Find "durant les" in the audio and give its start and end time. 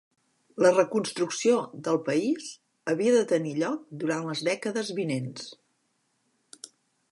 4.05-4.43